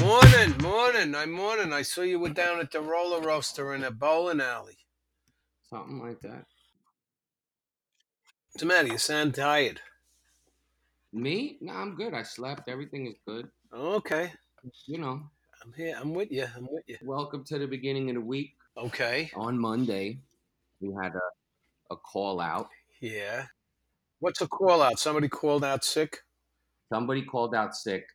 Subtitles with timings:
[0.00, 1.14] Morning, morning.
[1.14, 1.74] I'm morning.
[1.74, 4.78] I saw you were down at the roller roaster in a bowling alley.
[5.68, 6.46] Something like that.
[8.50, 8.88] What's the matter?
[8.88, 9.78] You sound tired.
[11.12, 11.58] Me?
[11.60, 12.14] No, I'm good.
[12.14, 12.66] I slept.
[12.66, 13.50] Everything is good.
[13.74, 14.32] Okay.
[14.86, 15.20] You know,
[15.62, 15.94] I'm here.
[16.00, 16.46] I'm with you.
[16.56, 16.96] I'm with you.
[17.02, 18.54] welcome to the beginning of the week.
[18.78, 19.30] Okay.
[19.34, 20.18] On Monday,
[20.80, 22.68] we had a, a call out.
[23.00, 23.44] Yeah.
[24.20, 24.98] What's a call out?
[24.98, 26.20] Somebody called out sick?
[26.90, 28.06] Somebody called out sick.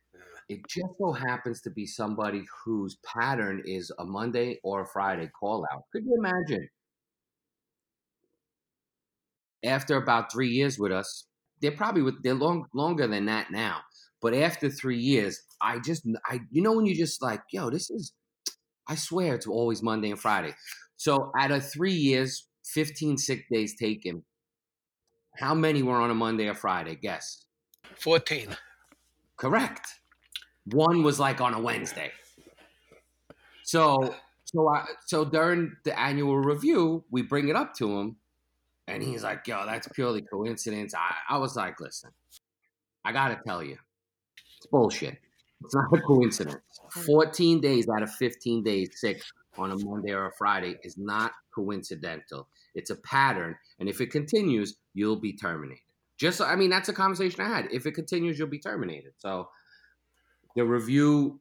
[0.48, 5.28] It just so happens to be somebody whose pattern is a Monday or a Friday
[5.38, 5.84] call out.
[5.92, 6.68] Could you imagine?
[9.64, 11.26] After about three years with us,
[11.60, 13.80] they're probably with they're long longer than that now.
[14.22, 17.90] But after three years, I just I you know when you just like, yo, this
[17.90, 18.12] is
[18.86, 20.54] I swear it's always Monday and Friday.
[20.96, 24.22] So out of three years, 15 sick days taken,
[25.36, 26.94] how many were on a Monday or Friday?
[26.94, 27.44] Guess.
[27.96, 28.56] 14.
[29.36, 29.86] Correct.
[30.72, 32.12] One was like on a Wednesday.
[33.62, 38.16] So so I so during the annual review, we bring it up to him,
[38.86, 42.10] and he's like, "Yo, that's purely coincidence." I, I was like, "Listen,
[43.04, 43.76] I gotta tell you,
[44.56, 45.18] it's bullshit.
[45.64, 46.60] It's not a coincidence.
[46.90, 49.22] Fourteen days out of fifteen days sick
[49.58, 52.48] on a Monday or a Friday is not coincidental.
[52.74, 55.82] It's a pattern, and if it continues, you'll be terminated."
[56.18, 57.68] Just, I mean, that's a conversation I had.
[57.72, 59.12] If it continues, you'll be terminated.
[59.18, 59.48] So
[60.56, 61.38] the review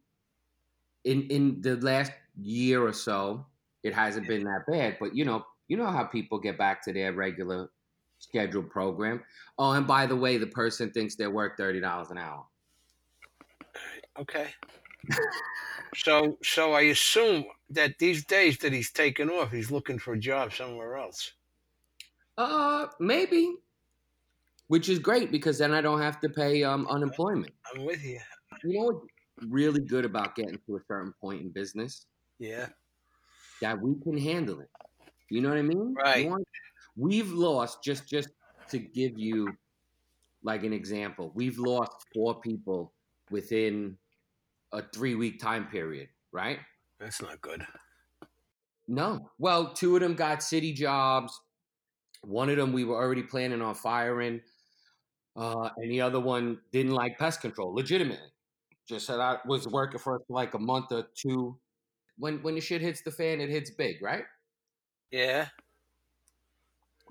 [1.04, 3.46] in in the last year or so,
[3.84, 4.98] it hasn't been that bad.
[5.00, 7.70] But you know, you know how people get back to their regular
[8.20, 9.24] scheduled program.
[9.58, 12.46] Oh, and by the way, the person thinks they're worth thirty dollars an hour.
[14.20, 14.48] Okay.
[15.96, 20.20] so so I assume that these days that he's taken off, he's looking for a
[20.20, 21.32] job somewhere else.
[22.38, 23.56] Uh, maybe.
[24.68, 27.54] Which is great because then I don't have to pay um, unemployment.
[27.72, 28.20] I'm with you.
[28.66, 29.08] You know what's
[29.50, 32.08] really good about getting to a certain point in business?
[32.40, 32.68] Yeah.
[33.62, 34.70] That we can handle it.
[35.30, 35.94] You know what I mean?
[35.94, 36.28] Right.
[36.30, 36.48] Want-
[36.98, 38.30] We've lost just just
[38.70, 39.50] to give you
[40.44, 41.32] like an example.
[41.36, 42.94] We've lost four people
[43.30, 43.98] within
[44.72, 46.60] a three week time period, right?
[47.00, 47.66] That's not good.
[48.88, 49.30] No.
[49.40, 51.38] Well, two of them got city jobs.
[52.22, 54.42] One of them we were already planning on firing.
[55.36, 58.30] Uh, and the other one didn't like pest control, legitimately.
[58.88, 61.58] Just said I was working for for like a month or two.
[62.18, 64.24] When when the shit hits the fan, it hits big, right?
[65.12, 65.48] Yeah.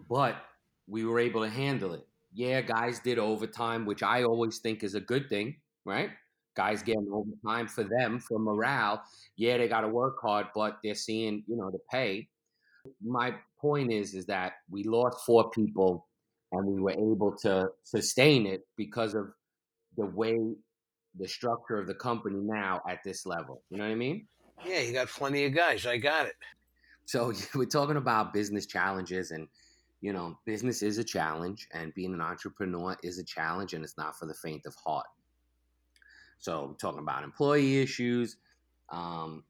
[0.09, 0.37] But
[0.87, 2.07] we were able to handle it.
[2.33, 6.11] Yeah, guys did overtime, which I always think is a good thing, right?
[6.57, 9.03] Guys getting overtime for them, for morale.
[9.37, 12.29] Yeah, they got to work hard, but they're seeing, you know, the pay.
[13.03, 16.07] My point is, is that we lost four people,
[16.53, 19.29] and we were able to sustain it because of
[19.97, 20.37] the way,
[21.19, 23.63] the structure of the company now at this level.
[23.71, 24.27] You know what I mean?
[24.65, 25.87] Yeah, you got plenty of guys.
[25.87, 26.35] I got it.
[27.05, 29.49] So we're talking about business challenges and
[30.01, 33.97] you know, business is a challenge and being an entrepreneur is a challenge and it's
[33.97, 35.07] not for the faint of heart.
[36.39, 38.37] So we're talking about employee issues.
[38.91, 39.45] Um,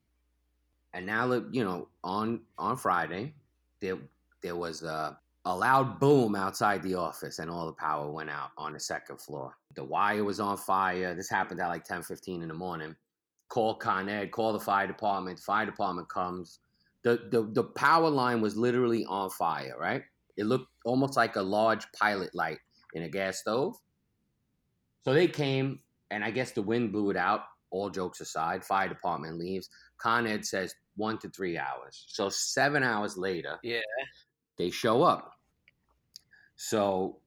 [0.93, 3.33] and now you know, on on Friday,
[3.81, 3.97] there
[4.41, 8.49] there was a, a loud boom outside the office and all the power went out
[8.57, 9.55] on the second floor.
[9.75, 11.13] The wire was on fire.
[11.13, 12.95] This happened at like 10, 15 in the morning.
[13.49, 15.39] Call Con Ed, call the fire department.
[15.39, 16.59] Fire department comes.
[17.03, 20.01] The, the the power line was literally on fire, right?
[20.35, 22.57] It looked almost like a large pilot light
[22.95, 23.75] in a gas stove.
[25.03, 25.79] So they came,
[26.09, 27.41] and I guess the wind blew it out.
[27.69, 29.69] All jokes aside, fire department leaves.
[29.99, 32.05] Con Ed says one to three hours.
[32.07, 33.81] So seven hours later, Yeah.
[34.57, 35.34] they show up.
[36.55, 37.19] So,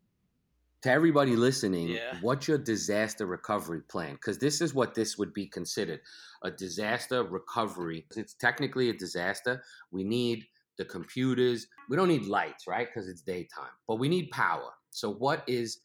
[0.83, 2.19] to everybody listening, Yeah.
[2.21, 4.15] what's your disaster recovery plan?
[4.15, 6.01] Because this is what this would be considered
[6.43, 8.07] a disaster recovery.
[8.17, 9.65] It's technically a disaster.
[9.91, 10.47] We need
[10.77, 11.67] the computers.
[11.89, 12.87] We don't need lights, right?
[12.87, 14.73] Because it's daytime, but we need power.
[14.91, 15.81] So, what is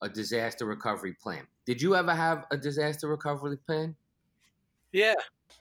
[0.00, 1.46] a disaster recovery plan?
[1.64, 3.96] Did you ever have a disaster recovery plan?
[4.90, 5.14] Yeah.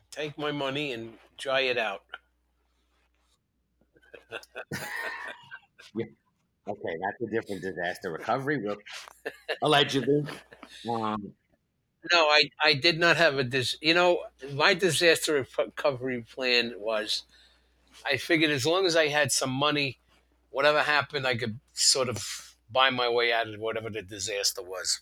[0.10, 2.04] Take my money and dry it out.
[6.68, 8.64] Okay, that's a different disaster recovery.
[8.64, 8.78] Well,
[9.62, 10.26] Allegedly.
[10.90, 11.34] Um,
[12.12, 13.78] No, I, I did not have a dis.
[13.82, 14.24] You know,
[14.54, 17.24] my disaster recovery plan was,
[18.06, 20.00] I figured as long as I had some money,
[20.50, 25.02] whatever happened, I could sort of buy my way out of whatever the disaster was.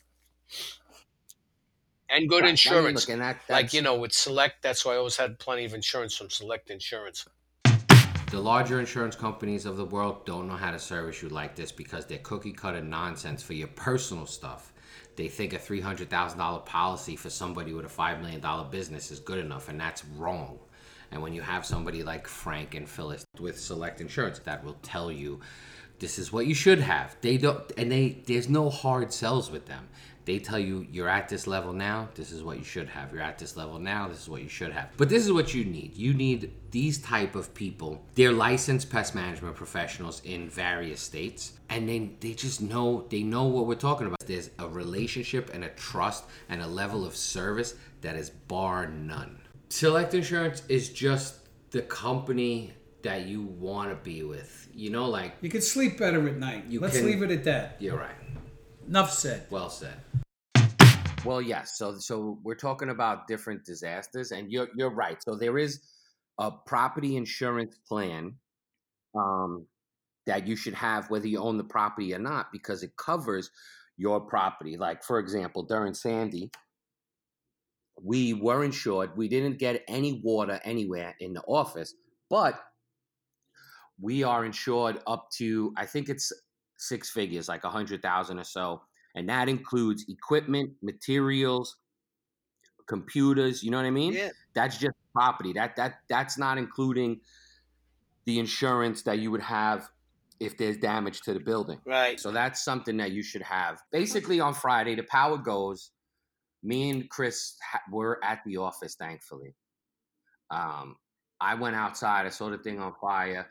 [2.10, 4.64] And good right, I mean, insurance, that, like you know, with Select.
[4.64, 7.26] That's why I always had plenty of insurance from Select Insurance.
[8.32, 11.72] The larger insurance companies of the world don't know how to service you like this
[11.72, 14.72] because they're cookie cutter nonsense for your personal stuff.
[15.16, 19.68] they think a $300,000 policy for somebody with a $5 million business is good enough,
[19.68, 20.60] and that's wrong.
[21.12, 25.12] And when you have somebody like Frank and Phyllis with Select Insurance that will tell
[25.12, 25.40] you
[25.98, 27.18] this is what you should have.
[27.22, 29.90] They don't and they there's no hard sells with them.
[30.30, 33.12] They tell you you're at this level now, this is what you should have.
[33.12, 34.90] You're at this level now, this is what you should have.
[34.96, 35.98] But this is what you need.
[35.98, 38.06] You need these type of people.
[38.14, 43.46] They're licensed pest management professionals in various states and they they just know they know
[43.46, 44.20] what we're talking about.
[44.28, 49.40] There's a relationship and a trust and a level of service that is bar none.
[49.70, 51.38] Select Insurance is just
[51.72, 54.68] the company that you want to be with.
[54.76, 56.66] You know, like You can sleep better at night.
[56.70, 57.78] You Let's can- leave it at that.
[57.80, 58.19] you're right.
[58.90, 59.46] Enough said.
[59.52, 59.94] Well said.
[61.24, 61.78] Well, yes.
[61.78, 65.22] So, so we're talking about different disasters, and you're you're right.
[65.22, 65.82] So there is
[66.40, 68.34] a property insurance plan
[69.14, 69.68] um,
[70.26, 73.52] that you should have, whether you own the property or not, because it covers
[73.96, 74.76] your property.
[74.76, 76.50] Like, for example, during Sandy,
[78.02, 79.16] we were insured.
[79.16, 81.94] We didn't get any water anywhere in the office,
[82.28, 82.60] but
[84.02, 86.34] we are insured up to I think it's
[86.80, 88.82] six figures, like a hundred thousand or so,
[89.16, 91.78] and that includes equipment, materials,
[92.88, 93.64] computers.
[93.64, 94.14] You know what I mean?
[94.14, 94.30] Yeah.
[94.56, 95.54] That's just property.
[95.54, 97.20] That that that's not including
[98.26, 99.90] the insurance that you would have
[100.40, 101.80] if there's damage to the building.
[101.86, 102.20] Right.
[102.20, 103.82] So that's something that you should have.
[103.92, 105.92] Basically, on Friday, the power goes.
[106.62, 109.56] Me and Chris ha- were at the office, thankfully.
[110.52, 110.98] Um,
[111.40, 112.26] I went outside.
[112.26, 113.48] I saw the thing on fire.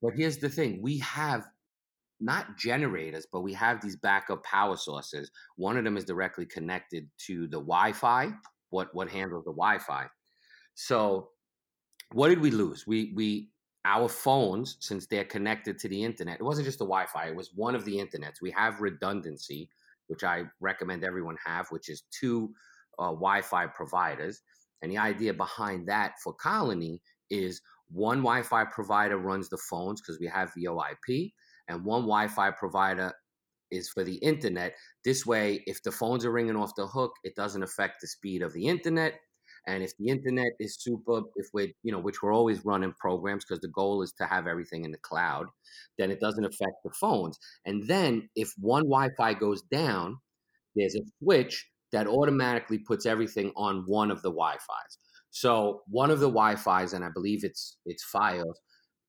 [0.00, 1.46] But here's the thing: we have
[2.20, 5.30] not generators, but we have these backup power sources.
[5.56, 8.30] One of them is directly connected to the Wi-Fi.
[8.70, 10.06] What what handles the Wi-Fi?
[10.74, 11.30] So,
[12.12, 12.86] what did we lose?
[12.86, 13.50] We we
[13.84, 17.52] our phones, since they're connected to the internet, it wasn't just the Wi-Fi; it was
[17.54, 18.42] one of the internets.
[18.42, 19.70] We have redundancy,
[20.08, 22.52] which I recommend everyone have, which is two
[22.98, 24.42] uh, Wi-Fi providers.
[24.82, 27.00] And the idea behind that for Colony
[27.30, 27.60] is
[27.90, 31.32] one Wi-Fi provider runs the phones because we have VoIP,
[31.68, 33.12] and one Wi-Fi provider
[33.70, 34.74] is for the internet.
[35.04, 38.42] This way, if the phones are ringing off the hook, it doesn't affect the speed
[38.42, 39.14] of the internet.
[39.66, 43.44] And if the internet is super, if we're, you know, which we're always running programs
[43.44, 45.46] because the goal is to have everything in the cloud,
[45.98, 47.38] then it doesn't affect the phones.
[47.66, 50.18] And then if one Wi Fi goes down,
[50.74, 54.98] there's a switch that automatically puts everything on one of the Wi Fi's.
[55.30, 58.54] So one of the Wi Fi's, and I believe it's it's Fios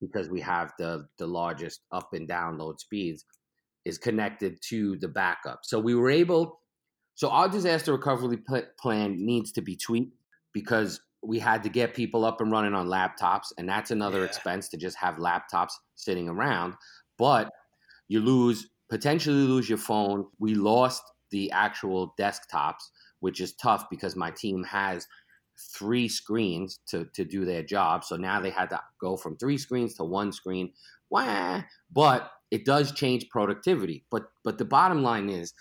[0.00, 3.24] because we have the the largest up and download speeds,
[3.84, 5.60] is connected to the backup.
[5.64, 6.60] So we were able.
[7.14, 10.16] So our disaster recovery pl- plan needs to be tweaked
[10.52, 14.24] because we had to get people up and running on laptops, and that's another Yeah.
[14.24, 16.74] expense to just have laptops sitting around.
[17.18, 17.50] But
[18.08, 20.26] you lose potentially lose your phone.
[20.38, 25.06] We lost the actual desktops, which is tough because my team has
[25.58, 28.04] three screens to to do their job.
[28.04, 30.72] So now they had to go from three screens to one screen.
[31.10, 31.62] Wah!
[31.92, 34.04] But it does change productivity.
[34.10, 35.52] But but the bottom line is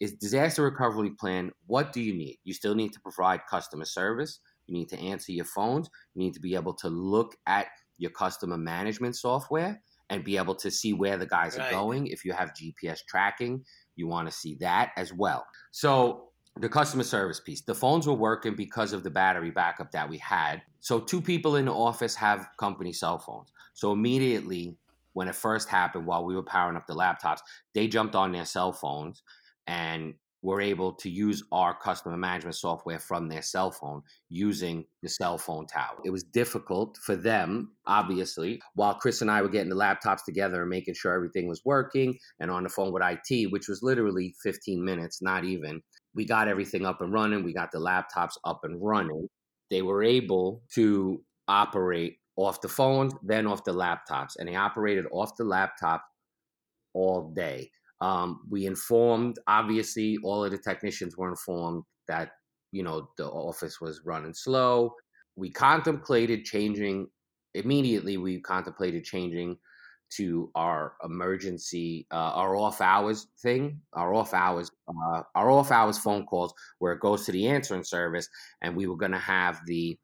[0.00, 4.38] is disaster recovery plan what do you need you still need to provide customer service
[4.68, 7.66] you need to answer your phones you need to be able to look at
[7.96, 11.66] your customer management software and be able to see where the guys Right.
[11.66, 13.64] are going if you have gps tracking
[13.96, 16.27] you want to see that as well so
[16.60, 20.18] the customer service piece the phones were working because of the battery backup that we
[20.18, 24.76] had so two people in the office have company cell phones so immediately
[25.12, 27.40] when it first happened while we were powering up the laptops
[27.74, 29.22] they jumped on their cell phones
[29.66, 35.08] and were able to use our customer management software from their cell phone using the
[35.08, 35.96] cell phone tower.
[36.04, 40.60] It was difficult for them, obviously, while Chris and I were getting the laptops together
[40.60, 44.34] and making sure everything was working and on the phone with IT, which was literally
[44.42, 45.82] 15 minutes, not even.
[46.18, 49.28] We got everything up and running, we got the laptops up and running.
[49.70, 55.04] They were able to operate off the phones, then off the laptops, and they operated
[55.12, 56.02] off the laptop
[56.92, 57.70] all day.
[58.00, 62.32] Um, we informed, obviously, all of the technicians were informed that,
[62.72, 64.94] you know, the office was running slow.
[65.36, 67.06] We contemplated changing,
[67.54, 69.56] immediately, we contemplated changing
[70.10, 75.98] to our emergency, uh, our off hours thing, our off hours, uh, our off hours
[75.98, 78.28] phone calls where it goes to the answering service.
[78.62, 79.98] And we were going to have the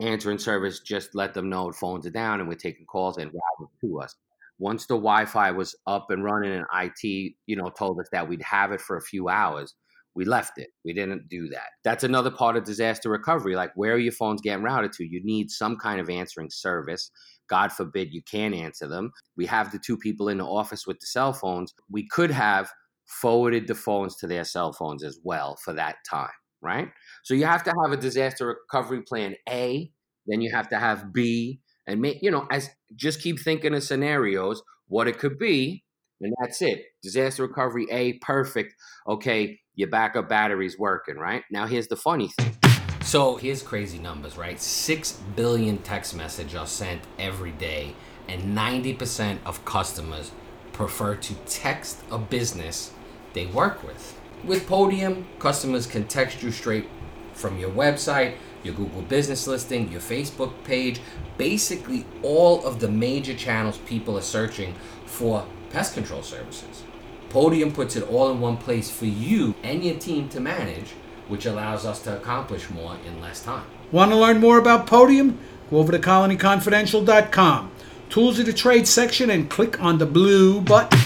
[0.00, 3.70] answering service just let them know phones are down and we're taking calls and route
[3.80, 4.14] to us
[4.58, 8.42] once the Wi-Fi was up and running and IT, you know, told us that we'd
[8.42, 9.74] have it for a few hours,
[10.14, 10.68] we left it.
[10.84, 11.70] We didn't do that.
[11.82, 13.56] That's another part of disaster recovery.
[13.56, 15.04] Like, where are your phones getting routed to?
[15.04, 17.10] You need some kind of answering service.
[17.48, 19.12] God forbid you can't answer them.
[19.36, 21.74] We have the two people in the office with the cell phones.
[21.90, 22.70] We could have
[23.06, 26.30] forwarded the phones to their cell phones as well for that time,
[26.62, 26.88] right?
[27.22, 29.90] So you have to have a disaster recovery plan A,
[30.26, 33.82] then you have to have B, and make you know as just keep thinking of
[33.82, 35.84] scenarios what it could be,
[36.20, 36.82] and that's it.
[37.02, 38.74] Disaster recovery A, perfect.
[39.06, 41.42] Okay, your backup battery's working, right?
[41.50, 42.63] Now here's the funny thing.
[43.04, 44.58] So here's crazy numbers, right?
[44.58, 47.94] Six billion text messages are sent every day,
[48.28, 50.30] and 90% of customers
[50.72, 52.92] prefer to text a business
[53.34, 54.18] they work with.
[54.42, 56.88] With Podium, customers can text you straight
[57.34, 60.98] from your website, your Google business listing, your Facebook page,
[61.36, 66.84] basically all of the major channels people are searching for pest control services.
[67.28, 70.94] Podium puts it all in one place for you and your team to manage
[71.28, 73.64] which allows us to accomplish more in less time.
[73.92, 75.38] Want to learn more about Podium?
[75.70, 77.70] Go over to colonyconfidential.com.
[78.10, 80.98] Tools of the trade section and click on the blue button.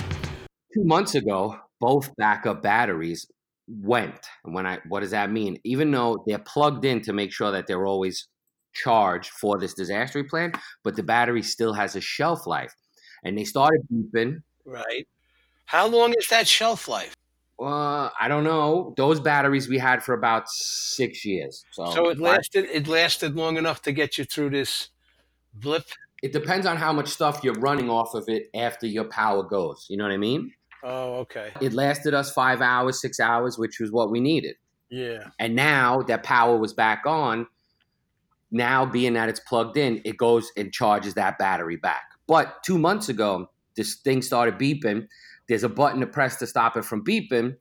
[0.75, 3.27] Two months ago, both backup batteries
[3.69, 4.27] went.
[4.45, 5.59] And when I what does that mean?
[5.65, 8.29] Even though they're plugged in to make sure that they're always
[8.75, 10.53] charged for this disaster plan,
[10.85, 12.75] but the battery still has a shelf life.
[13.25, 14.43] And they started beeping.
[14.65, 15.07] Right.
[15.65, 17.15] How long is that shelf life?
[17.61, 18.95] Uh, I don't know.
[18.97, 21.65] Those batteries we had for about six years.
[21.73, 22.67] So, So it lasted.
[22.67, 24.91] It lasted long enough to get you through this
[25.55, 25.85] blip.
[26.23, 29.87] it depends on how much stuff you're running off of it after your power goes.
[29.89, 30.53] You know what I mean?
[30.85, 31.51] Oh, okay.
[31.61, 34.55] It lasted us five hours, six hours, which was what we needed.
[34.91, 35.25] Yeah.
[35.41, 37.47] And now that power was back on,
[38.51, 42.03] now being that it's plugged in, it goes and charges that battery back.
[42.27, 45.09] But two months ago, this thing started beeping.
[45.49, 47.57] There's a button to press to stop it from beeping.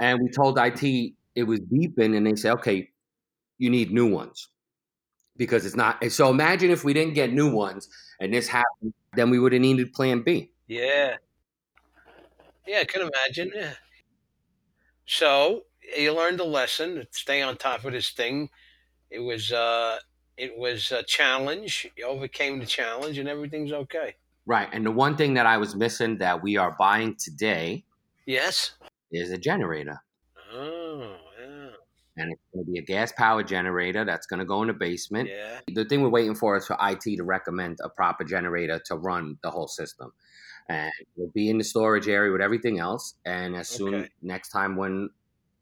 [0.00, 2.90] And we told IT it was beeping, and they said, okay,
[3.58, 4.48] you need new ones
[5.36, 6.02] because it's not.
[6.02, 7.88] And so imagine if we didn't get new ones
[8.20, 10.50] and this happened, then we would have needed plan B.
[10.66, 11.16] Yeah.
[12.66, 13.52] Yeah, I can imagine.
[13.54, 13.74] Yeah.
[15.06, 15.64] So
[15.96, 17.06] you learned a lesson.
[17.10, 18.50] Stay on top of this thing.
[19.10, 20.00] It was uh,
[20.36, 21.88] it was a challenge.
[21.96, 24.16] You overcame the challenge, and everything's okay.
[24.46, 24.68] Right.
[24.72, 27.84] And the one thing that I was missing that we are buying today
[28.26, 28.72] Yes.
[29.10, 30.00] is a generator.
[30.52, 31.70] Oh, yeah.
[32.16, 34.74] And it's going to be a gas powered generator that's going to go in the
[34.74, 35.28] basement.
[35.28, 35.60] Yeah.
[35.72, 39.38] The thing we're waiting for is for IT to recommend a proper generator to run
[39.42, 40.12] the whole system.
[40.68, 43.14] And we'll be in the storage area with everything else.
[43.24, 44.08] And as soon Okay.
[44.22, 45.10] next time when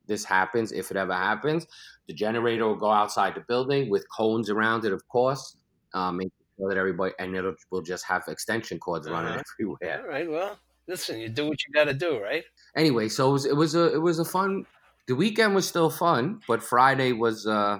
[0.06, 1.66] this happens, if it ever happens,
[2.06, 5.56] the generator will go outside the building with cones around it, of course,
[5.94, 6.20] um,
[6.58, 9.42] making that everybody and it will just have extension cords running Uh-huh.
[9.58, 10.02] everywhere.
[10.02, 10.30] All right.
[10.30, 12.44] Well, listen, you do what you got to do, right?
[12.76, 14.66] Anyway, so it was, it was a it was a fun.
[15.08, 17.78] The weekend was still fun, but Friday was uh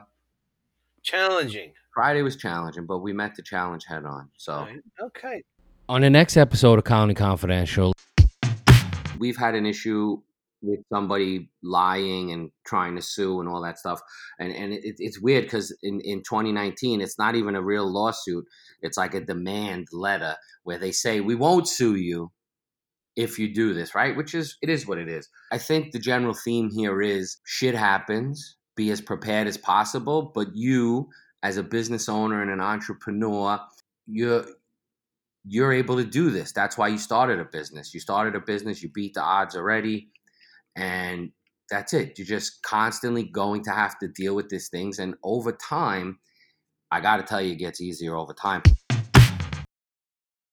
[1.03, 1.73] Challenging.
[1.95, 4.29] Friday was challenging, but we met the challenge head on.
[4.37, 4.81] So Right.
[5.01, 5.43] Okay.
[5.89, 7.93] On the next episode of Colony Confidential,
[9.19, 10.23] we've had an issue
[10.63, 14.01] with somebody lying and trying to sue and all that stuff.
[14.39, 18.45] And and it, it's weird because in, in 2019, it's not even a real lawsuit.
[18.81, 22.31] It's like a demand letter where they say, we won't sue you
[23.17, 24.17] if you do this, right?
[24.17, 25.29] Which is, it is what it is.
[25.51, 30.49] I think the general theme here is shit happens, be as prepared as possible, but
[30.55, 31.09] you,
[31.43, 33.61] as a business owner and an entrepreneur,
[34.07, 34.47] you're,
[35.45, 36.53] you're able to do this.
[36.53, 37.93] That's why you started a business.
[37.93, 40.09] You started a business, you beat the odds already,
[40.77, 41.31] and
[41.71, 42.19] that's it.
[42.19, 44.99] You're just constantly going to have to deal with these things.
[44.99, 46.19] And over time,
[46.91, 48.63] I got to tell you, it gets easier over time.